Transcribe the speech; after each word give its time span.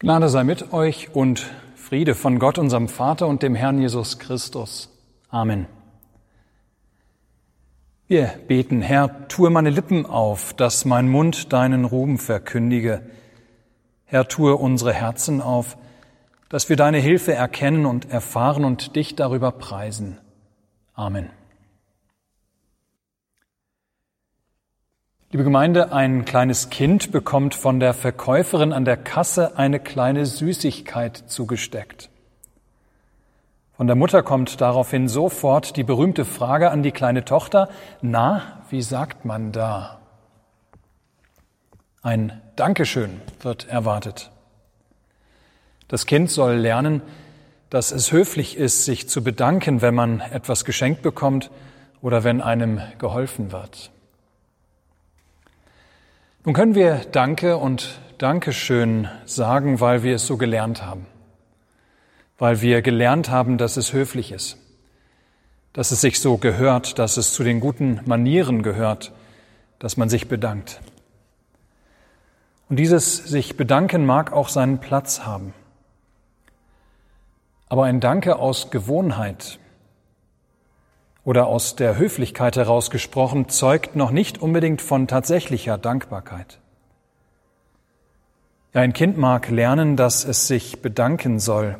Gnade 0.00 0.28
sei 0.28 0.44
mit 0.44 0.72
euch 0.72 1.12
und 1.12 1.50
Friede 1.74 2.14
von 2.14 2.38
Gott, 2.38 2.56
unserem 2.56 2.88
Vater 2.88 3.26
und 3.26 3.42
dem 3.42 3.56
Herrn 3.56 3.80
Jesus 3.80 4.20
Christus. 4.20 4.90
Amen. 5.28 5.66
Wir 8.06 8.32
beten, 8.46 8.80
Herr, 8.80 9.26
tue 9.26 9.50
meine 9.50 9.70
Lippen 9.70 10.06
auf, 10.06 10.54
dass 10.54 10.84
mein 10.84 11.08
Mund 11.08 11.52
deinen 11.52 11.84
Ruhm 11.84 12.18
verkündige. 12.18 13.02
Herr, 14.04 14.28
tue 14.28 14.54
unsere 14.54 14.92
Herzen 14.92 15.42
auf, 15.42 15.76
dass 16.48 16.68
wir 16.68 16.76
deine 16.76 16.98
Hilfe 16.98 17.34
erkennen 17.34 17.84
und 17.84 18.08
erfahren 18.08 18.64
und 18.64 18.94
dich 18.94 19.16
darüber 19.16 19.50
preisen. 19.50 20.18
Amen. 20.94 21.28
Liebe 25.30 25.44
Gemeinde, 25.44 25.92
ein 25.92 26.24
kleines 26.24 26.70
Kind 26.70 27.12
bekommt 27.12 27.54
von 27.54 27.80
der 27.80 27.92
Verkäuferin 27.92 28.72
an 28.72 28.86
der 28.86 28.96
Kasse 28.96 29.58
eine 29.58 29.78
kleine 29.78 30.24
Süßigkeit 30.24 31.24
zugesteckt. 31.26 32.08
Von 33.76 33.86
der 33.88 33.94
Mutter 33.94 34.22
kommt 34.22 34.62
daraufhin 34.62 35.06
sofort 35.06 35.76
die 35.76 35.84
berühmte 35.84 36.24
Frage 36.24 36.70
an 36.70 36.82
die 36.82 36.92
kleine 36.92 37.26
Tochter, 37.26 37.68
na, 38.00 38.62
wie 38.70 38.80
sagt 38.80 39.26
man 39.26 39.52
da? 39.52 39.98
Ein 42.00 42.40
Dankeschön 42.56 43.20
wird 43.42 43.68
erwartet. 43.68 44.30
Das 45.88 46.06
Kind 46.06 46.30
soll 46.30 46.54
lernen, 46.54 47.02
dass 47.68 47.92
es 47.92 48.12
höflich 48.12 48.56
ist, 48.56 48.86
sich 48.86 49.10
zu 49.10 49.22
bedanken, 49.22 49.82
wenn 49.82 49.94
man 49.94 50.20
etwas 50.20 50.64
geschenkt 50.64 51.02
bekommt 51.02 51.50
oder 52.00 52.24
wenn 52.24 52.40
einem 52.40 52.80
geholfen 52.98 53.52
wird. 53.52 53.90
Nun 56.48 56.54
können 56.54 56.74
wir 56.74 57.02
Danke 57.12 57.58
und 57.58 58.00
Dankeschön 58.16 59.06
sagen, 59.26 59.80
weil 59.80 60.02
wir 60.02 60.14
es 60.14 60.26
so 60.26 60.38
gelernt 60.38 60.82
haben. 60.82 61.04
Weil 62.38 62.62
wir 62.62 62.80
gelernt 62.80 63.28
haben, 63.28 63.58
dass 63.58 63.76
es 63.76 63.92
höflich 63.92 64.32
ist. 64.32 64.56
Dass 65.74 65.90
es 65.90 66.00
sich 66.00 66.18
so 66.20 66.38
gehört, 66.38 66.98
dass 66.98 67.18
es 67.18 67.34
zu 67.34 67.44
den 67.44 67.60
guten 67.60 68.00
Manieren 68.06 68.62
gehört, 68.62 69.12
dass 69.78 69.98
man 69.98 70.08
sich 70.08 70.28
bedankt. 70.28 70.80
Und 72.70 72.76
dieses 72.76 73.18
sich 73.18 73.58
bedanken 73.58 74.06
mag 74.06 74.32
auch 74.32 74.48
seinen 74.48 74.78
Platz 74.78 75.26
haben. 75.26 75.52
Aber 77.68 77.84
ein 77.84 78.00
Danke 78.00 78.36
aus 78.36 78.70
Gewohnheit, 78.70 79.58
oder 81.28 81.46
aus 81.46 81.76
der 81.76 81.98
Höflichkeit 81.98 82.56
heraus 82.56 82.88
gesprochen, 82.90 83.50
zeugt 83.50 83.94
noch 83.94 84.10
nicht 84.10 84.38
unbedingt 84.38 84.80
von 84.80 85.06
tatsächlicher 85.06 85.76
Dankbarkeit. 85.76 86.58
Ein 88.72 88.94
Kind 88.94 89.18
mag 89.18 89.50
lernen, 89.50 89.94
dass 89.98 90.24
es 90.24 90.46
sich 90.46 90.80
bedanken 90.80 91.38
soll. 91.38 91.78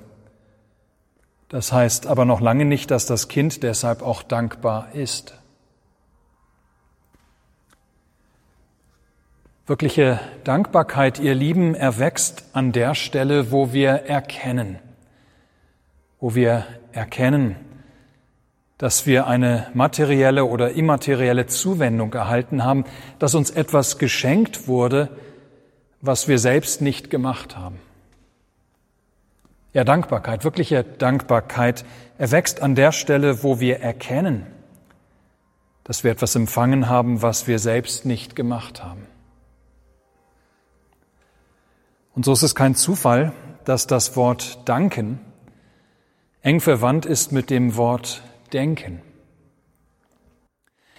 Das 1.49 1.73
heißt 1.73 2.09
aber 2.09 2.27
noch 2.27 2.43
lange 2.43 2.67
nicht, 2.67 2.91
dass 2.91 3.07
das 3.07 3.29
Kind 3.29 3.63
deshalb 3.63 4.03
auch 4.03 4.23
dankbar 4.23 4.89
ist. 4.93 5.33
Wirkliche 9.67 10.21
Dankbarkeit, 10.45 11.21
ihr 11.21 11.35
Lieben, 11.35 11.75
erwächst 11.75 12.45
an 12.53 12.73
der 12.73 12.95
Stelle, 12.95 13.51
wo 13.51 13.73
wir 13.73 13.93
erkennen, 13.93 14.79
wo 16.21 16.35
wir 16.35 16.67
erkennen, 16.93 17.57
dass 18.79 19.07
wir 19.07 19.27
eine 19.27 19.67
materielle 19.75 20.45
oder 20.45 20.71
immaterielle 20.71 21.47
Zuwendung 21.47 22.15
erhalten 22.15 22.65
haben, 22.65 22.85
dass 23.19 23.35
uns 23.35 23.51
etwas 23.51 23.99
geschenkt 23.99 24.69
wurde, 24.69 25.11
was 26.01 26.29
wir 26.29 26.39
selbst 26.39 26.81
nicht 26.81 27.11
gemacht 27.11 27.57
haben. 27.57 27.81
Ja, 29.73 29.83
Dankbarkeit, 29.83 30.45
wirkliche 30.45 30.85
Dankbarkeit 30.85 31.85
erwächst 32.19 32.63
an 32.63 32.77
der 32.77 32.93
Stelle, 32.93 33.43
wo 33.43 33.61
wir 33.61 33.81
erkennen, 33.81 34.47
dass 35.83 36.05
wir 36.05 36.13
etwas 36.13 36.37
empfangen 36.37 36.89
haben, 36.89 37.21
was 37.21 37.49
wir 37.49 37.59
selbst 37.59 38.07
nicht 38.07 38.37
gemacht 38.37 38.83
haben. 38.83 39.07
Und 42.15 42.25
so 42.25 42.33
ist 42.33 42.43
es 42.43 42.55
kein 42.55 42.75
Zufall, 42.75 43.33
dass 43.65 43.87
das 43.87 44.17
Wort 44.17 44.61
danken 44.65 45.21
eng 46.43 46.61
verwandt 46.61 47.07
ist 47.07 47.33
mit 47.33 47.51
dem 47.51 47.77
Wort 47.77 48.23
Denken. 48.53 49.03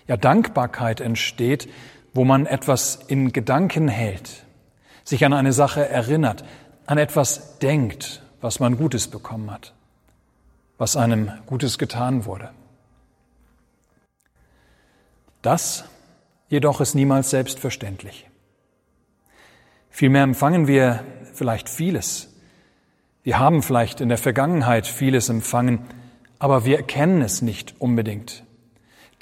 Ja, 0.08 0.18
Dankbarkeit 0.18 1.02
entsteht, 1.02 1.70
wo 2.14 2.26
man 2.26 2.46
etwas 2.46 3.00
in 3.08 3.32
Gedanken 3.32 3.88
hält, 3.88 4.46
sich 5.04 5.24
an 5.26 5.34
eine 5.34 5.54
Sache 5.54 5.88
erinnert, 5.88 6.44
an 6.86 6.98
etwas 6.98 7.60
denkt, 7.60 8.24
was 8.42 8.60
man 8.60 8.78
Gutes 8.78 9.08
bekommen 9.08 9.52
hat, 9.52 9.74
was 10.78 10.96
einem 10.96 11.32
Gutes 11.46 11.78
getan 11.78 12.26
wurde. 12.26 12.50
Das 15.42 15.86
jedoch 16.50 16.82
ist 16.82 16.96
niemals 16.96 17.30
selbstverständlich. 17.30 18.28
Vielmehr 19.90 20.24
empfangen 20.24 20.68
wir 20.68 21.04
vielleicht 21.34 21.70
vieles. 21.70 22.34
Wir 23.24 23.38
haben 23.38 23.62
vielleicht 23.62 24.02
in 24.02 24.10
der 24.10 24.18
Vergangenheit 24.18 24.88
vieles 24.88 25.30
empfangen, 25.30 25.86
aber 26.40 26.64
wir 26.64 26.78
erkennen 26.78 27.22
es 27.22 27.42
nicht 27.42 27.76
unbedingt, 27.80 28.44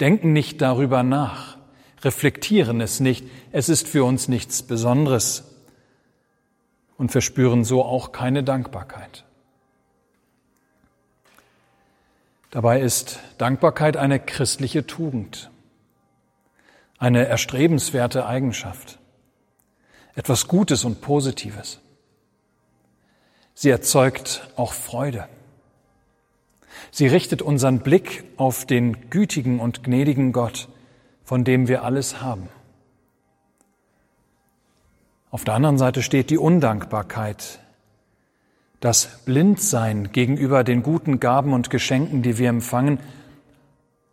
denken 0.00 0.32
nicht 0.32 0.62
darüber 0.62 1.02
nach, 1.02 1.58
reflektieren 2.02 2.80
es 2.80 3.00
nicht, 3.00 3.26
es 3.50 3.68
ist 3.68 3.88
für 3.88 4.04
uns 4.04 4.28
nichts 4.28 4.62
Besonderes 4.62 5.44
und 6.96 7.10
verspüren 7.10 7.64
so 7.64 7.84
auch 7.84 8.12
keine 8.12 8.44
Dankbarkeit. 8.44 9.24
Dabei 12.50 12.80
ist 12.80 13.18
Dankbarkeit 13.36 13.96
eine 13.96 14.20
christliche 14.20 14.86
Tugend, 14.86 15.50
eine 16.98 17.26
erstrebenswerte 17.26 18.26
Eigenschaft, 18.26 18.98
etwas 20.14 20.48
Gutes 20.48 20.84
und 20.84 21.00
Positives. 21.00 21.80
Sie 23.54 23.70
erzeugt 23.70 24.48
auch 24.56 24.72
Freude. 24.72 25.28
Sie 26.90 27.06
richtet 27.06 27.42
unseren 27.42 27.80
Blick 27.80 28.24
auf 28.36 28.64
den 28.64 29.10
gütigen 29.10 29.60
und 29.60 29.84
gnädigen 29.84 30.32
Gott, 30.32 30.68
von 31.24 31.44
dem 31.44 31.68
wir 31.68 31.84
alles 31.84 32.20
haben. 32.20 32.48
Auf 35.30 35.44
der 35.44 35.54
anderen 35.54 35.76
Seite 35.76 36.02
steht 36.02 36.30
die 36.30 36.38
Undankbarkeit, 36.38 37.60
das 38.80 39.24
Blindsein 39.24 40.12
gegenüber 40.12 40.64
den 40.64 40.82
guten 40.82 41.20
Gaben 41.20 41.52
und 41.52 41.68
Geschenken, 41.68 42.22
die 42.22 42.38
wir 42.38 42.48
empfangen. 42.48 42.98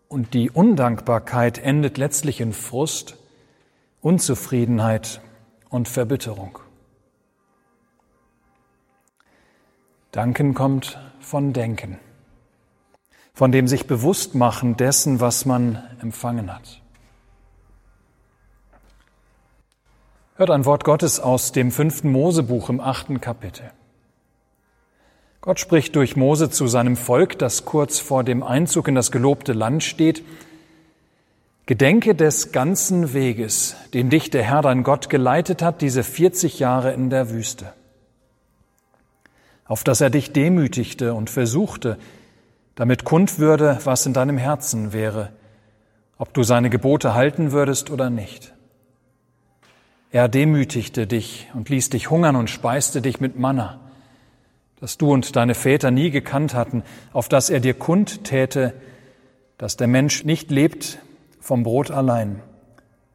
Und 0.09 0.34
die 0.34 0.50
Undankbarkeit 0.52 1.58
endet 1.58 1.97
letztlich 1.97 2.42
in 2.42 2.52
Frust, 2.52 3.16
Unzufriedenheit 4.02 5.22
und 5.70 5.88
Verbitterung. 5.88 6.59
Danken 10.12 10.53
kommt 10.53 11.00
von 11.20 11.53
Denken 11.53 12.00
von 13.35 13.51
dem 13.51 13.68
sich 13.68 13.85
bewusst 13.85 14.34
machen 14.34 14.78
dessen, 14.78 15.19
was 15.19 15.46
man 15.46 15.84
empfangen 16.01 16.51
hat. 16.53 16.81
Hört 20.38 20.50
ein 20.50 20.66
Wort 20.66 20.85
Gottes 20.85 21.19
aus 21.19 21.51
dem 21.51 21.72
fünften 21.72 22.12
Mosebuch 22.12 22.69
im 22.69 22.79
achten 22.79 23.22
Kapitel. 23.22 23.72
Gott 25.41 25.59
spricht 25.59 25.96
durch 25.96 26.16
Mose 26.16 26.50
zu 26.50 26.68
seinem 26.68 26.96
Volk, 26.96 27.38
das 27.38 27.66
kurz 27.66 28.00
vor 28.00 28.23
dem 28.23 28.41
Einzug 28.41 28.88
in 28.88 28.96
das 28.96 29.12
gelobte 29.12 29.53
Land 29.53 29.84
steht. 29.84 30.23
Gedenke 31.66 32.16
des 32.16 32.52
ganzen 32.52 33.13
Weges, 33.13 33.75
den 33.94 34.09
dich 34.09 34.29
der 34.29 34.44
Herr 34.44 34.62
dein 34.62 34.84
Gott 34.84 35.09
geleitet 35.09 35.62
hat, 35.62 35.81
diese 35.81 36.03
40 36.03 36.59
Jahre 36.59 36.94
in 36.94 37.09
der 37.09 37.31
Wüste, 37.31 37.73
auf 39.66 39.84
dass 39.84 40.02
er 40.02 40.09
dich 40.09 40.32
demütigte 40.32 41.14
und 41.14 41.29
versuchte, 41.29 41.97
damit 42.75 43.05
kund 43.05 43.39
würde, 43.39 43.79
was 43.83 44.05
in 44.05 44.13
deinem 44.13 44.37
Herzen 44.37 44.93
wäre, 44.93 45.31
ob 46.17 46.33
du 46.33 46.43
seine 46.43 46.69
Gebote 46.69 47.13
halten 47.13 47.51
würdest 47.51 47.89
oder 47.89 48.09
nicht. 48.09 48.53
Er 50.11 50.27
demütigte 50.29 51.07
dich 51.07 51.49
und 51.53 51.69
ließ 51.69 51.89
dich 51.89 52.09
hungern 52.09 52.35
und 52.35 52.49
speiste 52.49 53.01
dich 53.01 53.19
mit 53.19 53.37
Manna, 53.37 53.79
das 54.79 54.97
du 54.97 55.11
und 55.11 55.35
deine 55.35 55.55
Väter 55.55 55.91
nie 55.91 56.09
gekannt 56.09 56.53
hatten, 56.53 56.83
auf 57.11 57.27
das 57.27 57.49
er 57.49 57.59
dir 57.59 57.73
kund 57.73 58.23
täte, 58.23 58.73
dass 59.57 59.77
der 59.77 59.87
Mensch 59.87 60.23
nicht 60.23 60.51
lebt 60.51 60.99
vom 61.39 61.63
Brot 61.63 61.91
allein, 61.91 62.41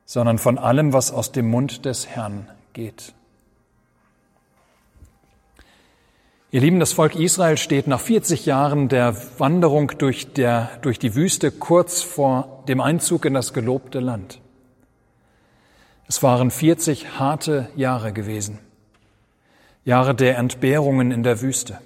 sondern 0.05 0.39
von 0.39 0.59
allem, 0.59 0.93
was 0.93 1.13
aus 1.13 1.33
dem 1.33 1.49
Mund 1.49 1.85
des 1.85 2.07
Herrn 2.09 2.49
geht. 2.73 3.15
Ihr 6.53 6.61
Lieben, 6.61 6.81
das 6.81 6.93
Volk 6.93 7.15
Israel 7.15 7.57
steht 7.57 7.87
nach 7.87 8.01
40 8.01 8.45
Jahren 8.45 8.89
der 8.89 9.15
Wanderung 9.39 9.93
durch, 9.99 10.33
der, 10.33 10.69
durch 10.83 10.99
die 10.99 11.15
Wüste 11.15 11.53
kurz 11.53 12.03
vor 12.03 12.65
dem 12.67 12.81
Einzug 12.81 13.25
in 13.25 13.35
das 13.35 13.53
gelobte 13.53 14.01
Land. 14.01 14.41
Es 16.09 16.25
waren 16.25 16.51
40 16.51 17.21
harte 17.21 17.69
Jahre 17.77 18.13
gewesen. 18.13 18.59
Jahre 19.85 20.13
der 20.13 20.39
Entbehrungen 20.39 21.13
in 21.13 21.23
der 21.23 21.41
Wüste, 21.41 21.79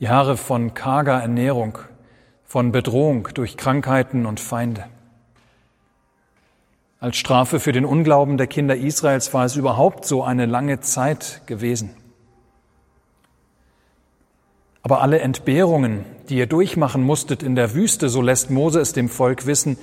Jahre 0.00 0.36
von 0.36 0.74
karger 0.74 1.20
Ernährung, 1.20 1.78
von 2.44 2.72
Bedrohung 2.72 3.28
durch 3.34 3.56
Krankheiten 3.56 4.26
und 4.26 4.40
Feinde. 4.40 4.84
Als 6.98 7.16
Strafe 7.18 7.60
für 7.60 7.70
den 7.70 7.84
Unglauben 7.84 8.36
der 8.36 8.48
Kinder 8.48 8.74
Israels 8.74 9.32
war 9.32 9.44
es 9.44 9.54
überhaupt 9.54 10.06
so 10.06 10.24
eine 10.24 10.46
lange 10.46 10.80
Zeit 10.80 11.42
gewesen. 11.46 11.94
Aber 14.84 15.00
alle 15.00 15.20
Entbehrungen, 15.20 16.04
die 16.28 16.36
ihr 16.36 16.46
durchmachen 16.46 17.02
musstet 17.02 17.42
in 17.42 17.54
der 17.54 17.72
Wüste, 17.72 18.10
so 18.10 18.20
lässt 18.20 18.50
Mose 18.50 18.80
es 18.80 18.92
dem 18.92 19.08
Volk 19.08 19.46
wissen, 19.46 19.78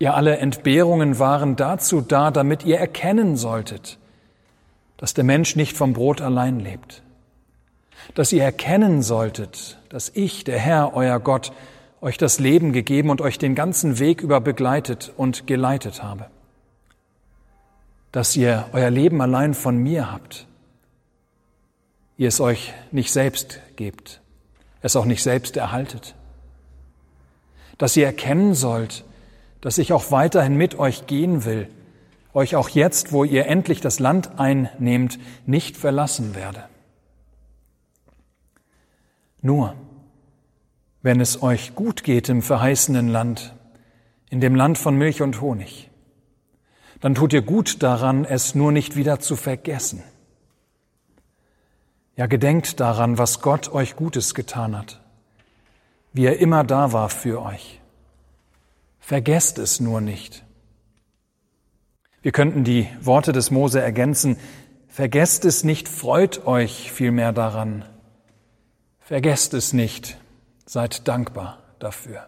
ihr 0.00 0.14
alle 0.14 0.38
Entbehrungen 0.38 1.20
waren 1.20 1.54
dazu 1.54 2.00
da, 2.00 2.32
damit 2.32 2.64
ihr 2.64 2.78
erkennen 2.78 3.36
solltet, 3.36 3.96
dass 4.96 5.14
der 5.14 5.22
Mensch 5.22 5.54
nicht 5.54 5.76
vom 5.76 5.92
Brot 5.92 6.20
allein 6.20 6.58
lebt, 6.58 7.04
dass 8.16 8.32
ihr 8.32 8.42
erkennen 8.42 9.02
solltet, 9.02 9.78
dass 9.88 10.10
ich, 10.12 10.42
der 10.42 10.58
Herr, 10.58 10.94
euer 10.94 11.20
Gott, 11.20 11.52
euch 12.00 12.18
das 12.18 12.40
Leben 12.40 12.72
gegeben 12.72 13.10
und 13.10 13.20
euch 13.20 13.38
den 13.38 13.54
ganzen 13.54 14.00
Weg 14.00 14.20
über 14.20 14.40
begleitet 14.40 15.12
und 15.16 15.46
geleitet 15.46 16.02
habe, 16.02 16.26
dass 18.10 18.34
ihr 18.34 18.66
euer 18.72 18.90
Leben 18.90 19.20
allein 19.20 19.54
von 19.54 19.76
mir 19.76 20.10
habt, 20.10 20.47
ihr 22.18 22.28
es 22.28 22.40
euch 22.40 22.74
nicht 22.90 23.12
selbst 23.12 23.60
gebt, 23.76 24.20
es 24.82 24.96
auch 24.96 25.04
nicht 25.06 25.22
selbst 25.22 25.56
erhaltet, 25.56 26.14
dass 27.78 27.96
ihr 27.96 28.04
erkennen 28.04 28.54
sollt, 28.54 29.04
dass 29.60 29.78
ich 29.78 29.92
auch 29.92 30.10
weiterhin 30.10 30.56
mit 30.56 30.78
euch 30.78 31.06
gehen 31.06 31.44
will, 31.44 31.68
euch 32.34 32.56
auch 32.56 32.68
jetzt, 32.68 33.12
wo 33.12 33.24
ihr 33.24 33.46
endlich 33.46 33.80
das 33.80 34.00
Land 34.00 34.38
einnehmt, 34.38 35.18
nicht 35.46 35.76
verlassen 35.76 36.34
werde. 36.34 36.64
Nur, 39.40 39.74
wenn 41.02 41.20
es 41.20 41.42
euch 41.42 41.76
gut 41.76 42.02
geht 42.02 42.28
im 42.28 42.42
verheißenen 42.42 43.08
Land, 43.08 43.54
in 44.28 44.40
dem 44.40 44.56
Land 44.56 44.76
von 44.76 44.96
Milch 44.96 45.22
und 45.22 45.40
Honig, 45.40 45.88
dann 47.00 47.14
tut 47.14 47.32
ihr 47.32 47.42
gut 47.42 47.82
daran, 47.84 48.24
es 48.24 48.56
nur 48.56 48.72
nicht 48.72 48.96
wieder 48.96 49.20
zu 49.20 49.36
vergessen. 49.36 50.02
Ja, 52.18 52.26
gedenkt 52.26 52.80
daran, 52.80 53.16
was 53.16 53.42
Gott 53.42 53.72
euch 53.72 53.94
Gutes 53.94 54.34
getan 54.34 54.76
hat, 54.76 55.00
wie 56.12 56.26
er 56.26 56.40
immer 56.40 56.64
da 56.64 56.92
war 56.92 57.10
für 57.10 57.40
euch. 57.40 57.80
Vergesst 58.98 59.56
es 59.58 59.78
nur 59.78 60.00
nicht. 60.00 60.44
Wir 62.20 62.32
könnten 62.32 62.64
die 62.64 62.88
Worte 63.00 63.30
des 63.30 63.52
Mose 63.52 63.80
ergänzen. 63.80 64.36
Vergesst 64.88 65.44
es 65.44 65.62
nicht, 65.62 65.88
freut 65.88 66.44
euch 66.44 66.90
vielmehr 66.90 67.32
daran. 67.32 67.84
Vergesst 68.98 69.54
es 69.54 69.72
nicht, 69.72 70.18
seid 70.66 71.06
dankbar 71.06 71.62
dafür. 71.78 72.26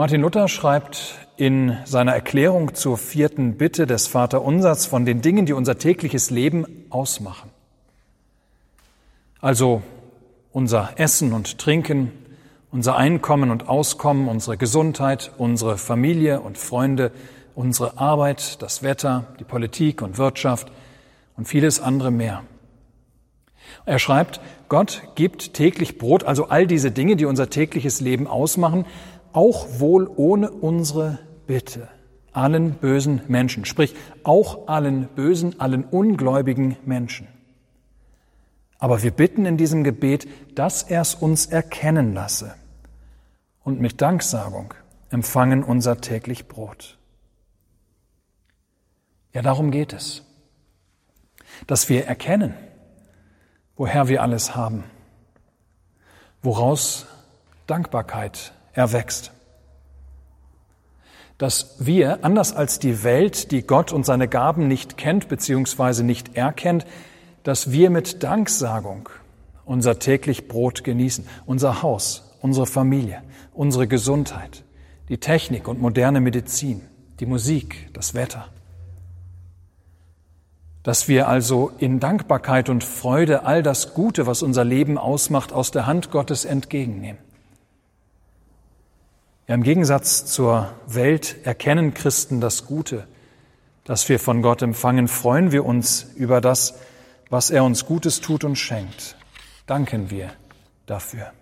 Martin 0.00 0.22
Luther 0.22 0.48
schreibt 0.48 1.18
in 1.36 1.76
seiner 1.84 2.14
Erklärung 2.14 2.74
zur 2.74 2.96
vierten 2.96 3.58
Bitte 3.58 3.86
des 3.86 4.06
Vaterunsers 4.06 4.86
von 4.86 5.04
den 5.04 5.20
Dingen, 5.20 5.44
die 5.44 5.52
unser 5.52 5.76
tägliches 5.76 6.30
Leben 6.30 6.86
ausmachen. 6.88 7.50
Also 9.42 9.82
unser 10.52 10.92
Essen 10.96 11.34
und 11.34 11.58
Trinken, 11.58 12.12
unser 12.72 12.96
Einkommen 12.96 13.50
und 13.50 13.68
Auskommen, 13.68 14.28
unsere 14.28 14.56
Gesundheit, 14.56 15.32
unsere 15.36 15.76
Familie 15.76 16.40
und 16.40 16.56
Freunde, 16.56 17.12
unsere 17.54 17.98
Arbeit, 17.98 18.62
das 18.62 18.82
Wetter, 18.82 19.26
die 19.38 19.44
Politik 19.44 20.00
und 20.00 20.16
Wirtschaft 20.16 20.72
und 21.36 21.46
vieles 21.46 21.78
andere 21.78 22.10
mehr. 22.10 22.42
Er 23.84 23.98
schreibt, 23.98 24.40
Gott 24.68 25.02
gibt 25.14 25.54
täglich 25.54 25.98
Brot, 25.98 26.24
also 26.24 26.46
all 26.46 26.66
diese 26.66 26.90
Dinge, 26.90 27.16
die 27.16 27.24
unser 27.24 27.50
tägliches 27.50 28.00
Leben 28.00 28.26
ausmachen, 28.26 28.86
auch 29.32 29.66
wohl 29.78 30.10
ohne 30.16 30.50
unsere 30.50 31.18
Bitte 31.46 31.88
allen 32.32 32.74
bösen 32.74 33.22
Menschen, 33.28 33.64
sprich 33.64 33.94
auch 34.22 34.68
allen 34.68 35.08
bösen, 35.08 35.60
allen 35.60 35.84
ungläubigen 35.84 36.76
Menschen. 36.84 37.26
Aber 38.78 39.02
wir 39.02 39.10
bitten 39.10 39.46
in 39.46 39.56
diesem 39.56 39.84
Gebet, 39.84 40.28
dass 40.54 40.82
er 40.82 41.02
es 41.02 41.14
uns 41.14 41.46
erkennen 41.46 42.14
lasse 42.14 42.54
und 43.62 43.80
mit 43.80 44.00
Danksagung 44.00 44.74
empfangen 45.10 45.62
unser 45.62 46.00
täglich 46.00 46.48
Brot. 46.48 46.98
Ja, 49.32 49.42
darum 49.42 49.70
geht 49.70 49.92
es, 49.92 50.24
dass 51.66 51.88
wir 51.88 52.06
erkennen, 52.06 52.54
woher 53.76 54.08
wir 54.08 54.22
alles 54.22 54.56
haben, 54.56 54.84
woraus 56.42 57.06
Dankbarkeit 57.66 58.52
erwächst. 58.72 59.32
Dass 61.38 61.76
wir, 61.78 62.24
anders 62.24 62.52
als 62.54 62.78
die 62.78 63.02
Welt, 63.02 63.50
die 63.50 63.62
Gott 63.62 63.92
und 63.92 64.04
seine 64.04 64.28
Gaben 64.28 64.68
nicht 64.68 64.96
kennt 64.98 65.28
bzw. 65.28 66.02
nicht 66.02 66.36
erkennt, 66.36 66.86
dass 67.42 67.72
wir 67.72 67.90
mit 67.90 68.22
Danksagung 68.22 69.08
unser 69.64 69.98
täglich 69.98 70.48
Brot 70.48 70.84
genießen, 70.84 71.26
unser 71.46 71.82
Haus, 71.82 72.36
unsere 72.40 72.66
Familie, 72.66 73.22
unsere 73.54 73.86
Gesundheit, 73.86 74.64
die 75.08 75.18
Technik 75.18 75.68
und 75.68 75.80
moderne 75.80 76.20
Medizin, 76.20 76.82
die 77.20 77.26
Musik, 77.26 77.88
das 77.92 78.14
Wetter. 78.14 78.48
Dass 80.82 81.08
wir 81.08 81.28
also 81.28 81.70
in 81.78 82.00
Dankbarkeit 82.00 82.68
und 82.68 82.84
Freude 82.84 83.44
all 83.44 83.62
das 83.62 83.94
Gute, 83.94 84.26
was 84.26 84.42
unser 84.42 84.64
Leben 84.64 84.98
ausmacht, 84.98 85.52
aus 85.52 85.70
der 85.70 85.86
Hand 85.86 86.10
Gottes 86.10 86.44
entgegennehmen. 86.44 87.29
Ja, 89.50 89.56
Im 89.56 89.64
Gegensatz 89.64 90.26
zur 90.26 90.70
Welt 90.86 91.44
erkennen 91.44 91.92
Christen 91.92 92.40
das 92.40 92.66
Gute, 92.66 93.08
das 93.82 94.08
wir 94.08 94.20
von 94.20 94.42
Gott 94.42 94.62
empfangen, 94.62 95.08
freuen 95.08 95.50
wir 95.50 95.66
uns 95.66 96.06
über 96.14 96.40
das, 96.40 96.78
was 97.30 97.50
er 97.50 97.64
uns 97.64 97.84
Gutes 97.84 98.20
tut 98.20 98.44
und 98.44 98.54
schenkt. 98.54 99.16
Danken 99.66 100.08
wir 100.08 100.30
dafür. 100.86 101.32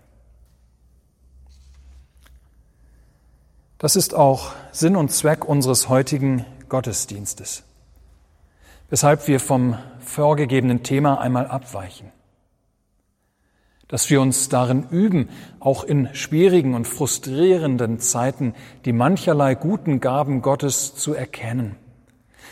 Das 3.77 3.95
ist 3.95 4.15
auch 4.15 4.53
Sinn 4.71 4.95
und 4.95 5.11
Zweck 5.11 5.45
unseres 5.45 5.87
heutigen 5.87 6.47
Gottesdienstes, 6.67 7.61
weshalb 8.89 9.27
wir 9.27 9.39
vom 9.39 9.77
vorgegebenen 9.99 10.81
Thema 10.81 11.21
einmal 11.21 11.45
abweichen 11.45 12.11
dass 13.89 14.09
wir 14.11 14.21
uns 14.21 14.49
darin 14.49 14.87
üben, 14.91 15.29
auch 15.59 15.83
in 15.83 16.09
schwierigen 16.13 16.75
und 16.75 16.87
frustrierenden 16.87 17.99
Zeiten 17.99 18.53
die 18.85 18.93
mancherlei 18.93 19.55
guten 19.55 19.99
Gaben 19.99 20.41
Gottes 20.41 20.95
zu 20.95 21.13
erkennen, 21.13 21.75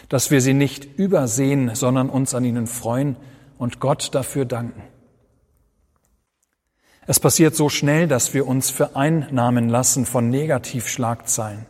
dass 0.10 0.32
wir 0.32 0.42
sie 0.42 0.56
nicht 0.56 0.98
übersehen, 0.98 1.74
sondern 1.76 2.10
uns 2.10 2.34
an 2.34 2.44
ihnen 2.44 2.66
freuen 2.68 3.16
und 3.60 3.80
Gott 3.80 4.14
dafür 4.16 4.46
danken. 4.46 4.82
Es 7.06 7.20
passiert 7.20 7.56
so 7.56 7.70
schnell, 7.70 8.08
dass 8.08 8.34
wir 8.34 8.48
uns 8.48 8.72
vereinnahmen 8.72 9.70
lassen 9.70 10.08
von 10.08 10.30
Negativschlagzeilen, 10.30 11.68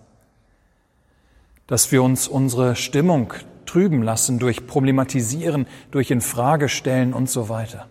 dass 1.67 1.91
wir 1.91 2.01
uns 2.01 2.29
unsere 2.29 2.77
Stimmung 2.77 3.33
trüben 3.65 4.01
lassen 4.01 4.39
durch 4.39 4.65
Problematisieren, 4.65 5.67
durch 5.91 6.09
Infragestellen 6.09 7.13
und 7.13 7.29
so 7.29 7.50
weiter 7.50 7.89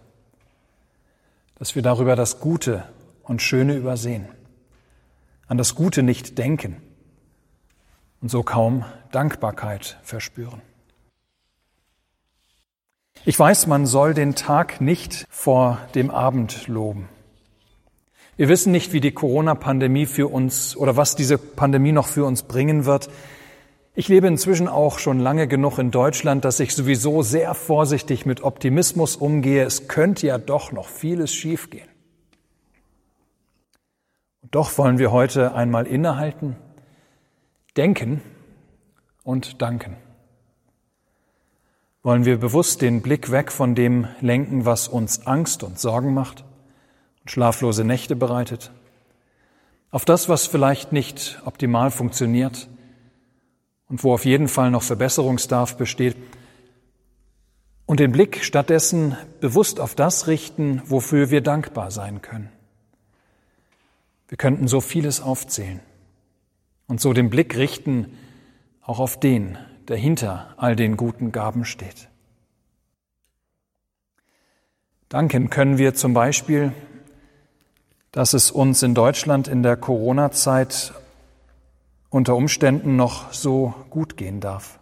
dass 1.59 1.75
wir 1.75 1.83
darüber 1.83 2.17
das 2.17 2.41
Gute 2.41 2.85
und 3.23 3.43
Schöne 3.43 3.75
übersehen, 3.75 4.27
an 5.49 5.59
das 5.59 5.75
Gute 5.75 6.03
nicht 6.03 6.39
denken 6.39 6.77
und 8.21 8.31
so 8.31 8.43
kaum 8.43 8.85
Dankbarkeit 9.11 9.99
verspüren. 10.03 10.63
Ich 13.25 13.39
weiß, 13.39 13.67
man 13.67 13.87
soll 13.87 14.15
den 14.15 14.35
Tag 14.35 14.81
nicht 14.81 15.27
vor 15.31 15.79
dem 15.95 16.11
Abend 16.11 16.69
loben. 16.69 17.09
Wir 18.37 18.49
wissen 18.49 18.71
nicht, 18.71 18.93
wie 18.93 19.01
die 19.01 19.13
Corona-Pandemie 19.13 20.07
für 20.07 20.29
uns 20.29 20.77
oder 20.77 20.97
was 20.97 21.17
diese 21.17 21.39
Pandemie 21.39 21.93
noch 21.93 22.07
für 22.07 22.25
uns 22.25 22.43
bringen 22.43 22.85
wird. 22.85 23.09
Ich 23.99 24.09
lebe 24.09 24.27
inzwischen 24.27 24.69
auch 24.69 24.99
schon 24.99 25.21
lange 25.21 25.49
genug 25.49 25.79
in 25.79 25.91
Deutschland, 25.91 26.45
dass 26.45 26.61
ich 26.61 26.75
sowieso 26.75 27.23
sehr 27.23 27.55
vorsichtig 27.55 28.27
mit 28.27 28.43
Optimismus 28.43 29.17
umgehe. 29.17 29.65
Es 29.65 29.89
könnte 29.89 30.27
ja 30.27 30.37
doch 30.37 30.71
noch 30.71 30.87
vieles 30.87 31.33
schiefgehen. 31.33 31.89
Und 34.43 34.55
doch 34.55 34.77
wollen 34.77 34.99
wir 34.99 35.13
heute 35.13 35.55
einmal 35.55 35.87
innehalten, 35.87 36.57
denken 37.79 38.21
und 39.25 39.63
danken. 39.63 39.97
Wollen 42.03 42.27
wir 42.27 42.39
bewusst 42.39 42.83
den 42.83 43.01
Blick 43.01 43.31
weg 43.31 43.51
von 43.51 43.75
dem 43.75 44.09
lenken, 44.21 44.67
was 44.67 44.89
uns 44.89 45.27
Angst 45.27 45.63
und 45.63 45.81
Sorgen 45.81 46.13
macht 46.13 46.45
und 47.23 47.31
schlaflose 47.31 47.83
Nächte 47.83 48.15
bereitet, 48.15 48.73
auf 49.91 50.05
das, 50.05 50.29
was 50.29 50.47
vielleicht 50.47 50.93
nicht 50.93 51.41
optimal 51.47 51.91
funktioniert, 51.91 52.69
und 53.89 54.05
wo 54.05 54.13
auf 54.13 54.25
jeden 54.25 54.49
Fall 54.49 54.71
noch 54.71 54.83
Verbesserungsdarf 54.83 55.77
besteht, 55.77 56.17
und 57.87 58.01
den 58.01 58.11
Blick 58.11 58.43
stattdessen 58.43 59.17
bewusst 59.41 59.79
auf 59.79 59.95
das 59.95 60.27
richten, 60.27 60.83
wofür 60.87 61.31
wir 61.31 61.41
dankbar 61.41 61.93
sein 61.93 62.21
können. 62.21 62.51
Wir 64.29 64.37
könnten 64.37 64.67
so 64.67 64.81
vieles 64.81 65.21
aufzählen 65.21 65.81
und 66.89 67.01
so 67.01 67.13
den 67.13 67.31
Blick 67.31 67.57
richten 67.57 68.19
auch 68.83 68.99
auf 68.99 69.19
den, 69.21 69.57
der 69.87 69.97
hinter 69.97 70.55
all 70.57 70.75
den 70.75 70.97
guten 70.97 71.31
Gaben 71.31 71.65
steht. 71.65 72.09
Danken 75.09 75.51
können 75.51 75.79
wir 75.79 75.95
zum 75.95 76.13
Beispiel, 76.13 76.73
dass 78.11 78.33
es 78.35 78.51
uns 78.51 78.83
in 78.83 78.95
Deutschland 78.95 79.47
in 79.47 79.63
der 79.63 79.77
Corona-Zeit 79.77 80.93
unter 82.17 82.35
Umständen 82.35 82.97
noch 82.97 83.31
so 83.33 83.75
gut 83.91 84.17
gehen 84.17 84.41
darf. 84.41 84.79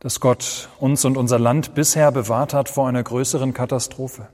Dass 0.00 0.20
Gott 0.20 0.70
uns 0.78 1.04
und 1.04 1.18
unser 1.18 1.38
Land 1.38 1.74
bisher 1.74 2.10
bewahrt 2.12 2.54
hat 2.54 2.70
vor 2.70 2.88
einer 2.88 3.02
größeren 3.02 3.52
Katastrophe. 3.52 4.28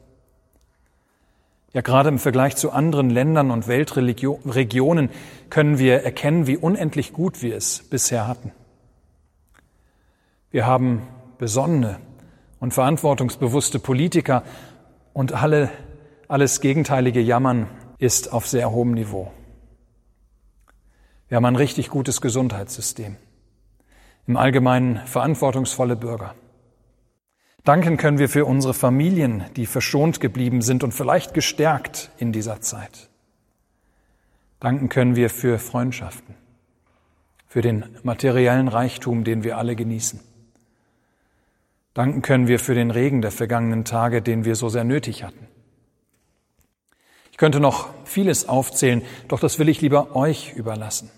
Ja, 1.72 1.80
gerade 1.80 2.11
im 2.11 2.18
Vergleich 2.20 2.54
zu 2.54 2.70
anderen 2.70 3.11
Ländern 3.11 3.50
und 3.50 3.66
Weltregionen 3.66 5.11
können 5.50 5.78
wir 5.78 6.04
erkennen, 6.04 6.46
wie 6.46 6.56
unendlich 6.56 7.12
gut 7.12 7.42
wir 7.42 7.56
es 7.56 7.82
bisher 7.90 8.28
hatten. 8.28 8.52
Wir 10.52 10.66
haben 10.66 11.02
besonnene 11.38 11.99
und 12.61 12.72
verantwortungsbewusste 12.72 13.80
Politiker 13.80 14.44
und 15.12 15.32
alle, 15.32 15.70
alles 16.28 16.61
gegenteilige 16.61 17.20
Jammern 17.20 17.66
ist 17.99 18.32
auf 18.32 18.46
sehr 18.46 18.70
hohem 18.70 18.92
Niveau. 18.92 19.32
Wir 21.32 21.36
haben 21.36 21.46
ein 21.46 21.56
richtig 21.56 21.88
gutes 21.88 22.20
Gesundheitssystem. 22.20 23.16
Im 24.26 24.36
Allgemeinen 24.36 24.98
verantwortungsvolle 25.06 25.96
Bürger. 25.96 26.34
Danken 27.64 27.96
können 27.96 28.18
wir 28.18 28.28
für 28.28 28.44
unsere 28.44 28.74
Familien, 28.74 29.44
die 29.56 29.64
verschont 29.64 30.20
geblieben 30.20 30.60
sind 30.60 30.84
und 30.84 30.92
vielleicht 30.92 31.32
gestärkt 31.32 32.10
in 32.18 32.32
dieser 32.32 32.60
Zeit. 32.60 33.08
Danken 34.60 34.90
können 34.90 35.16
wir 35.16 35.30
für 35.30 35.58
Freundschaften, 35.58 36.34
für 37.46 37.62
den 37.62 37.86
materiellen 38.02 38.68
Reichtum, 38.68 39.24
den 39.24 39.42
wir 39.42 39.56
alle 39.56 39.74
genießen. 39.74 40.20
Danken 41.94 42.20
können 42.20 42.46
wir 42.46 42.58
für 42.58 42.74
den 42.74 42.90
Regen 42.90 43.22
der 43.22 43.32
vergangenen 43.32 43.86
Tage, 43.86 44.20
den 44.20 44.44
wir 44.44 44.54
so 44.54 44.68
sehr 44.68 44.84
nötig 44.84 45.24
hatten. 45.24 45.48
Ich 47.30 47.38
könnte 47.38 47.58
noch 47.58 47.88
vieles 48.04 48.50
aufzählen, 48.50 49.00
doch 49.28 49.40
das 49.40 49.58
will 49.58 49.70
ich 49.70 49.80
lieber 49.80 50.14
euch 50.14 50.52
überlassen. 50.52 51.10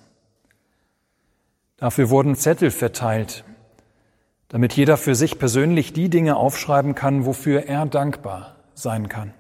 Dafür 1.84 2.08
wurden 2.08 2.34
Zettel 2.34 2.70
verteilt, 2.70 3.44
damit 4.48 4.72
jeder 4.72 4.96
für 4.96 5.14
sich 5.14 5.38
persönlich 5.38 5.92
die 5.92 6.08
Dinge 6.08 6.36
aufschreiben 6.36 6.94
kann, 6.94 7.26
wofür 7.26 7.66
er 7.66 7.84
dankbar 7.84 8.56
sein 8.72 9.10
kann. 9.10 9.34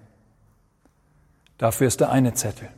Dafür 1.56 1.86
ist 1.86 2.00
der 2.00 2.10
eine 2.10 2.34
Zettel. 2.34 2.68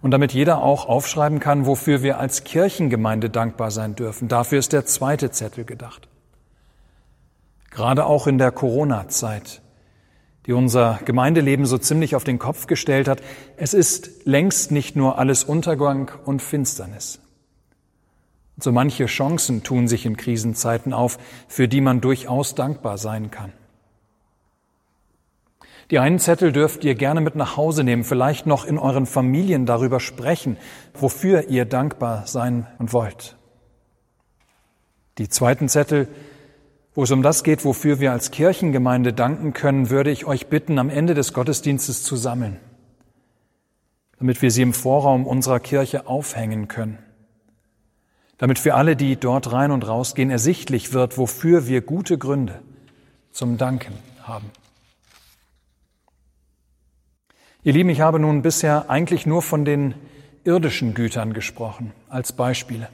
Und 0.00 0.12
damit 0.12 0.32
jeder 0.32 0.62
auch 0.62 0.88
aufschreiben 0.88 1.38
kann, 1.38 1.66
wofür 1.66 2.02
wir 2.02 2.18
als 2.18 2.44
Kirchengemeinde 2.44 3.28
dankbar 3.28 3.70
sein 3.70 3.94
dürfen. 3.94 4.26
Dafür 4.26 4.58
ist 4.58 4.72
der 4.72 4.86
zweite 4.86 5.30
Zettel 5.30 5.66
gedacht. 5.66 6.08
Gerade 7.70 8.06
auch 8.06 8.26
in 8.26 8.38
der 8.38 8.52
Corona-Zeit, 8.52 9.60
die 10.46 10.54
unser 10.54 10.98
Gemeindeleben 11.04 11.66
so 11.66 11.76
ziemlich 11.76 12.16
auf 12.16 12.24
den 12.24 12.38
Kopf 12.38 12.68
gestellt 12.68 13.06
hat, 13.06 13.20
es 13.58 13.74
ist 13.74 14.24
längst 14.24 14.70
nicht 14.70 14.96
nur 14.96 15.18
alles 15.18 15.44
Untergang 15.44 16.10
und 16.24 16.40
Finsternis. 16.40 17.20
So 18.60 18.72
manche 18.72 19.06
Chancen 19.06 19.62
tun 19.62 19.86
sich 19.86 20.04
in 20.04 20.16
Krisenzeiten 20.16 20.92
auf, 20.92 21.18
für 21.46 21.68
die 21.68 21.80
man 21.80 22.00
durchaus 22.00 22.56
dankbar 22.56 22.98
sein 22.98 23.30
kann. 23.30 23.52
Die 25.90 26.00
einen 26.00 26.18
Zettel 26.18 26.52
dürft 26.52 26.84
ihr 26.84 26.94
gerne 26.94 27.20
mit 27.20 27.34
nach 27.34 27.56
Hause 27.56 27.82
nehmen, 27.82 28.04
vielleicht 28.04 28.46
noch 28.46 28.66
in 28.66 28.76
euren 28.76 29.06
Familien 29.06 29.64
darüber 29.64 30.00
sprechen, 30.00 30.58
wofür 30.92 31.48
ihr 31.48 31.64
dankbar 31.64 32.26
sein 32.26 32.66
wollt. 32.78 33.36
Die 35.16 35.28
zweiten 35.28 35.68
Zettel, 35.68 36.08
wo 36.94 37.04
es 37.04 37.10
um 37.10 37.22
das 37.22 37.42
geht, 37.42 37.64
wofür 37.64 38.00
wir 38.00 38.12
als 38.12 38.32
Kirchengemeinde 38.32 39.12
danken 39.14 39.54
können, 39.54 39.88
würde 39.88 40.10
ich 40.10 40.26
euch 40.26 40.48
bitten, 40.48 40.78
am 40.78 40.90
Ende 40.90 41.14
des 41.14 41.32
Gottesdienstes 41.32 42.02
zu 42.02 42.16
sammeln, 42.16 42.58
damit 44.18 44.42
wir 44.42 44.50
sie 44.50 44.62
im 44.62 44.74
Vorraum 44.74 45.26
unserer 45.26 45.60
Kirche 45.60 46.06
aufhängen 46.06 46.68
können 46.68 46.98
damit 48.38 48.58
für 48.58 48.74
alle, 48.74 48.96
die 48.96 49.16
dort 49.16 49.52
rein 49.52 49.70
und 49.70 49.86
rausgehen, 49.86 50.30
ersichtlich 50.30 50.92
wird, 50.92 51.18
wofür 51.18 51.66
wir 51.66 51.80
gute 51.80 52.16
Gründe 52.18 52.60
zum 53.32 53.58
Danken 53.58 53.94
haben. 54.22 54.50
Ihr 57.64 57.72
Lieben, 57.72 57.90
ich 57.90 58.00
habe 58.00 58.18
nun 58.20 58.42
bisher 58.42 58.88
eigentlich 58.88 59.26
nur 59.26 59.42
von 59.42 59.64
den 59.64 59.94
irdischen 60.44 60.94
Gütern 60.94 61.34
gesprochen, 61.34 61.92
als 62.08 62.32
Beispiele. 62.32 62.88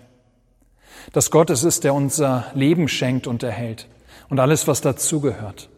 Dass 1.13 1.31
Gott 1.31 1.51
es 1.51 1.63
ist, 1.63 1.85
der 1.85 1.95
unser 1.95 2.47
Leben 2.55 2.89
schenkt 2.89 3.27
und 3.27 3.43
erhält 3.43 3.87
und 4.31 4.41
alles, 4.41 4.67
was 4.67 4.81
dazugehört. 4.81 5.69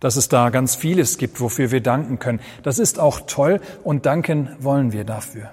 Dass 0.00 0.16
es 0.16 0.28
da 0.28 0.50
ganz 0.50 0.74
vieles 0.74 1.16
gibt, 1.16 1.40
wofür 1.40 1.70
wir 1.70 1.80
danken 1.80 2.18
können. 2.18 2.40
Das 2.62 2.78
ist 2.78 2.98
auch 2.98 3.20
toll 3.26 3.60
und 3.82 4.04
danken 4.04 4.54
wollen 4.58 4.92
wir 4.92 5.04
dafür. 5.04 5.50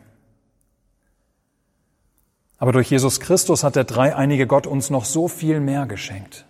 Aber 2.60 2.74
durch 2.74 2.92
Jesus 2.92 3.22
Christus 3.22 3.64
hat 3.64 3.78
der 3.78 3.86
dreieinige 3.86 4.46
Gott 4.46 4.68
uns 4.68 4.90
noch 4.90 5.06
so 5.06 5.30
viel 5.30 5.62
mehr 5.62 5.86
geschenkt. 5.86 6.46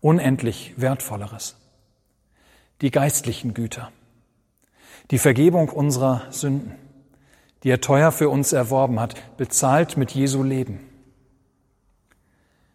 Unendlich 0.00 0.74
wertvolleres. 0.78 1.56
Die 2.80 2.90
geistlichen 2.90 3.52
Güter. 3.52 3.92
Die 5.10 5.18
Vergebung 5.18 5.68
unserer 5.68 6.22
Sünden, 6.30 6.74
die 7.62 7.70
er 7.70 7.80
teuer 7.80 8.10
für 8.10 8.30
uns 8.30 8.52
erworben 8.52 8.98
hat, 8.98 9.14
bezahlt 9.36 9.98
mit 9.98 10.12
Jesu 10.12 10.42
Leben. 10.42 10.80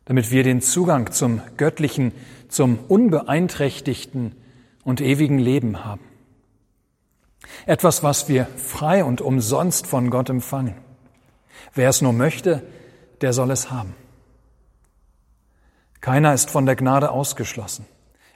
Damit 0.06 0.32
wir 0.32 0.44
den 0.44 0.62
Zugang 0.62 1.12
zum 1.12 1.42
göttlichen, 1.58 2.12
zum 2.50 2.80
unbeeinträchtigten 2.88 4.36
und 4.84 5.02
ewigen 5.02 5.40
Leben 5.40 5.86
haben. 5.86 6.02
Etwas, 7.66 8.04
was 8.04 8.30
wir 8.30 8.46
frei 8.58 9.04
und 9.04 9.22
umsonst 9.22 9.88
von 9.88 10.10
Gott 10.10 10.30
empfangen. 10.30 10.76
Wer 11.74 11.90
es 11.90 12.02
nur 12.02 12.14
möchte, 12.14 12.64
der 13.22 13.34
soll 13.34 13.52
es 13.52 13.72
haben. 13.72 13.96
Keiner 16.02 16.34
ist 16.34 16.50
von 16.50 16.66
der 16.66 16.76
Gnade 16.76 17.12
ausgeschlossen. 17.12 17.86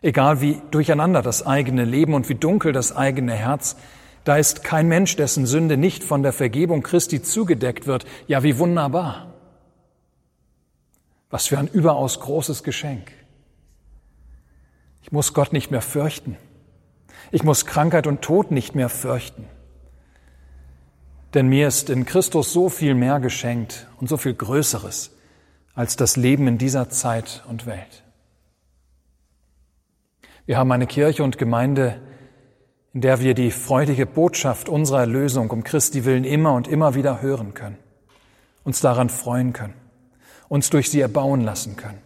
Egal 0.01 0.39
wie 0.39 0.61
durcheinander 0.69 1.23
das 1.23 1.45
eigene 1.45 1.83
Leben 1.83 2.13
und 2.13 2.29
wie 2.29 2.35
dunkel 2.35 2.71
das 2.71 2.95
eigene 2.95 3.33
Herz, 3.33 3.75
da 4.23 4.37
ist 4.37 4.63
kein 4.63 4.87
Mensch, 4.87 5.15
dessen 5.15 5.45
Sünde 5.45 5.77
nicht 5.77 6.03
von 6.03 6.23
der 6.23 6.33
Vergebung 6.33 6.83
Christi 6.83 7.21
zugedeckt 7.21 7.87
wird. 7.87 8.05
Ja, 8.27 8.43
wie 8.43 8.57
wunderbar. 8.57 9.33
Was 11.29 11.47
für 11.47 11.57
ein 11.57 11.67
überaus 11.67 12.19
großes 12.19 12.63
Geschenk. 12.63 13.11
Ich 15.01 15.11
muss 15.11 15.33
Gott 15.33 15.53
nicht 15.53 15.69
mehr 15.69 15.81
fürchten. 15.81 16.37
Ich 17.31 17.43
muss 17.43 17.65
Krankheit 17.65 18.07
und 18.07 18.21
Tod 18.21 18.51
nicht 18.51 18.75
mehr 18.75 18.89
fürchten. 18.89 19.47
Denn 21.33 21.47
mir 21.47 21.67
ist 21.67 21.89
in 21.89 22.05
Christus 22.05 22.53
so 22.53 22.69
viel 22.69 22.95
mehr 22.95 23.19
geschenkt 23.19 23.87
und 23.99 24.07
so 24.07 24.17
viel 24.17 24.33
Größeres 24.33 25.11
als 25.73 25.97
das 25.97 26.15
Leben 26.15 26.47
in 26.47 26.57
dieser 26.57 26.89
Zeit 26.89 27.43
und 27.49 27.65
Welt. 27.65 28.03
Wir 30.45 30.57
haben 30.57 30.71
eine 30.71 30.87
Kirche 30.87 31.23
und 31.23 31.37
Gemeinde, 31.37 31.99
in 32.93 33.01
der 33.01 33.19
wir 33.19 33.33
die 33.33 33.51
freudige 33.51 34.05
Botschaft 34.05 34.69
unserer 34.69 35.01
Erlösung 35.01 35.49
um 35.49 35.63
Christi 35.63 36.05
willen 36.05 36.23
immer 36.23 36.53
und 36.53 36.67
immer 36.67 36.95
wieder 36.95 37.21
hören 37.21 37.53
können, 37.53 37.77
uns 38.63 38.79
daran 38.79 39.09
freuen 39.09 39.51
können, 39.51 39.73
uns 40.47 40.69
durch 40.69 40.89
sie 40.89 41.01
erbauen 41.01 41.41
lassen 41.41 41.75
können 41.75 42.05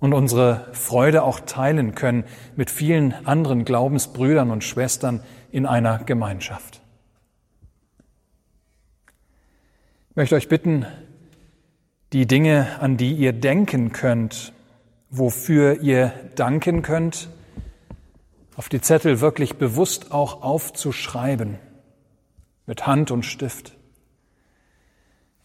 und 0.00 0.14
unsere 0.14 0.68
Freude 0.72 1.22
auch 1.22 1.40
teilen 1.40 1.94
können 1.94 2.24
mit 2.56 2.70
vielen 2.70 3.14
anderen 3.26 3.64
Glaubensbrüdern 3.64 4.50
und 4.50 4.64
Schwestern 4.64 5.22
in 5.50 5.66
einer 5.66 5.98
Gemeinschaft. 5.98 6.77
Möchte 10.18 10.34
euch 10.34 10.48
bitten, 10.48 10.84
die 12.12 12.26
Dinge, 12.26 12.66
an 12.80 12.96
die 12.96 13.12
ihr 13.12 13.32
denken 13.32 13.92
könnt, 13.92 14.52
wofür 15.10 15.80
ihr 15.80 16.12
danken 16.34 16.82
könnt, 16.82 17.28
auf 18.56 18.68
die 18.68 18.80
Zettel 18.80 19.20
wirklich 19.20 19.58
bewusst 19.58 20.10
auch 20.10 20.42
aufzuschreiben, 20.42 21.60
mit 22.66 22.84
Hand 22.84 23.12
und 23.12 23.26
Stift, 23.26 23.76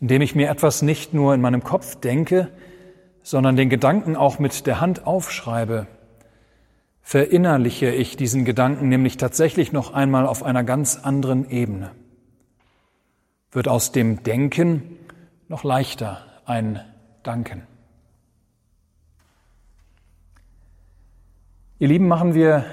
indem 0.01 0.23
ich 0.23 0.33
mir 0.33 0.49
etwas 0.49 0.81
nicht 0.81 1.13
nur 1.13 1.35
in 1.35 1.41
meinem 1.41 1.63
Kopf 1.63 1.97
denke, 1.97 2.49
sondern 3.21 3.55
den 3.55 3.69
Gedanken 3.69 4.15
auch 4.15 4.39
mit 4.39 4.65
der 4.65 4.81
Hand 4.81 5.05
aufschreibe, 5.05 5.85
verinnerliche 7.03 7.91
ich 7.91 8.17
diesen 8.17 8.43
Gedanken 8.43 8.89
nämlich 8.89 9.17
tatsächlich 9.17 9.71
noch 9.71 9.93
einmal 9.93 10.25
auf 10.25 10.41
einer 10.41 10.63
ganz 10.63 10.97
anderen 10.97 11.47
Ebene 11.47 11.91
wird 13.55 13.67
aus 13.67 13.91
dem 13.91 14.24
Denken 14.24 14.98
noch 15.48 15.63
leichter 15.63 16.25
ein 16.45 16.79
Danken. 17.24 17.67
Ihr 21.79 21.88
Lieben, 21.88 22.07
machen 22.07 22.33
wir 22.33 22.65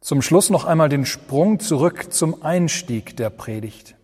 zum 0.00 0.22
Schluss 0.22 0.50
noch 0.50 0.64
einmal 0.64 0.88
den 0.88 1.04
Sprung 1.04 1.58
zurück 1.58 2.12
zum 2.12 2.42
Einstieg 2.42 3.16
der 3.16 3.30
Predigt. 3.30 3.96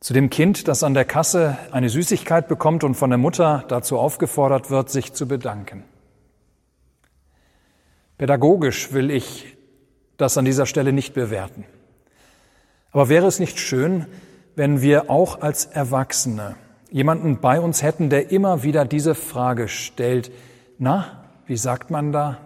Zu 0.00 0.12
dem 0.12 0.28
Kind, 0.28 0.68
das 0.68 0.82
an 0.82 0.94
der 0.94 1.06
Kasse 1.06 1.56
eine 1.72 1.88
Süßigkeit 1.88 2.46
bekommt 2.46 2.84
und 2.84 2.94
von 2.94 3.10
der 3.10 3.18
Mutter 3.18 3.64
dazu 3.68 3.98
aufgefordert 3.98 4.70
wird, 4.70 4.90
sich 4.90 5.14
zu 5.14 5.26
bedanken. 5.26 5.84
Pädagogisch 8.18 8.92
will 8.92 9.10
ich 9.10 9.56
das 10.16 10.38
an 10.38 10.44
dieser 10.44 10.66
Stelle 10.66 10.92
nicht 10.92 11.14
bewerten. 11.14 11.64
Aber 12.96 13.10
wäre 13.10 13.26
es 13.26 13.40
nicht 13.40 13.60
schön, 13.60 14.06
wenn 14.54 14.80
wir 14.80 15.10
auch 15.10 15.42
als 15.42 15.66
Erwachsene 15.66 16.54
jemanden 16.90 17.40
bei 17.42 17.60
uns 17.60 17.82
hätten, 17.82 18.08
der 18.08 18.30
immer 18.30 18.62
wieder 18.62 18.86
diese 18.86 19.14
Frage 19.14 19.68
stellt, 19.68 20.32
na, 20.78 21.26
wie 21.44 21.58
sagt 21.58 21.90
man 21.90 22.10
da? 22.10 22.38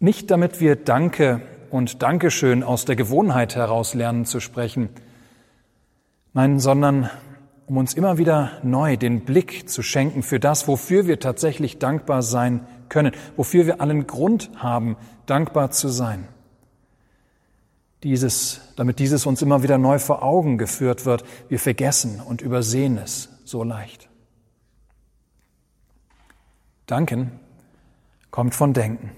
Nicht 0.00 0.28
damit 0.32 0.60
wir 0.60 0.74
Danke 0.74 1.40
und 1.70 2.02
Dankeschön 2.02 2.64
aus 2.64 2.84
der 2.84 2.96
Gewohnheit 2.96 3.54
heraus 3.54 3.94
lernen 3.94 4.24
zu 4.24 4.40
sprechen, 4.40 4.88
nein, 6.32 6.58
sondern 6.58 7.10
um 7.66 7.76
uns 7.76 7.94
immer 7.94 8.18
wieder 8.18 8.58
neu 8.64 8.96
den 8.96 9.20
Blick 9.20 9.68
zu 9.68 9.84
schenken 9.84 10.24
für 10.24 10.40
das, 10.40 10.66
wofür 10.66 11.06
wir 11.06 11.20
tatsächlich 11.20 11.78
dankbar 11.78 12.22
sein 12.22 12.66
können, 12.88 13.12
wofür 13.36 13.66
wir 13.66 13.80
allen 13.80 14.08
Grund 14.08 14.50
haben, 14.56 14.96
dankbar 15.26 15.70
zu 15.70 15.86
sein. 15.86 16.26
Dieses, 18.02 18.60
damit 18.76 18.98
dieses 18.98 19.26
uns 19.26 19.42
immer 19.42 19.62
wieder 19.62 19.76
neu 19.76 19.98
vor 19.98 20.22
Augen 20.22 20.56
geführt 20.56 21.04
wird, 21.04 21.24
wir 21.48 21.58
vergessen 21.58 22.20
und 22.20 22.40
übersehen 22.40 22.96
es 22.96 23.28
so 23.44 23.62
leicht. 23.62 24.08
Danken 26.86 27.32
kommt 28.30 28.54
von 28.54 28.72
Denken. 28.72 29.12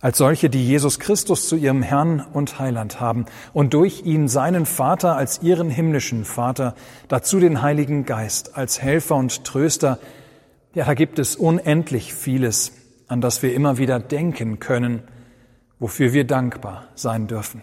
Als 0.00 0.18
solche, 0.18 0.50
die 0.50 0.66
Jesus 0.66 0.98
Christus 0.98 1.48
zu 1.48 1.56
ihrem 1.56 1.82
Herrn 1.82 2.20
und 2.20 2.58
Heiland 2.58 3.00
haben 3.00 3.24
und 3.54 3.72
durch 3.72 4.02
ihn 4.04 4.28
seinen 4.28 4.66
Vater 4.66 5.16
als 5.16 5.40
ihren 5.42 5.70
himmlischen 5.70 6.26
Vater, 6.26 6.74
dazu 7.08 7.40
den 7.40 7.62
Heiligen 7.62 8.04
Geist 8.04 8.54
als 8.54 8.82
Helfer 8.82 9.16
und 9.16 9.44
Tröster, 9.44 9.98
ja, 10.74 10.84
da 10.84 10.92
gibt 10.92 11.18
es 11.18 11.36
unendlich 11.36 12.12
vieles, 12.12 12.72
an 13.08 13.22
das 13.22 13.42
wir 13.42 13.54
immer 13.54 13.78
wieder 13.78 13.98
denken 13.98 14.60
können, 14.60 15.04
wofür 15.78 16.12
wir 16.12 16.26
dankbar 16.26 16.84
sein 16.94 17.26
dürfen. 17.26 17.62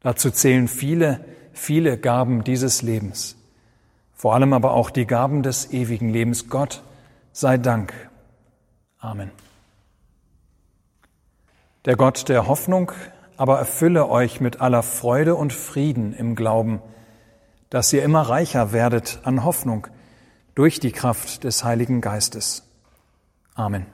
Dazu 0.00 0.30
zählen 0.30 0.68
viele, 0.68 1.24
viele 1.52 1.98
Gaben 1.98 2.44
dieses 2.44 2.82
Lebens, 2.82 3.36
vor 4.14 4.34
allem 4.34 4.52
aber 4.52 4.72
auch 4.72 4.90
die 4.90 5.06
Gaben 5.06 5.42
des 5.42 5.72
ewigen 5.72 6.10
Lebens. 6.10 6.48
Gott 6.48 6.82
sei 7.32 7.56
Dank. 7.58 7.92
Amen. 8.98 9.30
Der 11.84 11.96
Gott 11.96 12.28
der 12.28 12.46
Hoffnung 12.46 12.92
aber 13.36 13.58
erfülle 13.58 14.08
euch 14.08 14.40
mit 14.40 14.60
aller 14.60 14.82
Freude 14.82 15.34
und 15.34 15.52
Frieden 15.52 16.12
im 16.14 16.36
Glauben, 16.36 16.80
dass 17.70 17.92
ihr 17.92 18.02
immer 18.02 18.22
reicher 18.22 18.72
werdet 18.72 19.20
an 19.24 19.44
Hoffnung 19.44 19.88
durch 20.54 20.80
die 20.80 20.92
Kraft 20.92 21.44
des 21.44 21.64
Heiligen 21.64 22.00
Geistes. 22.00 22.62
Amen. 23.54 23.86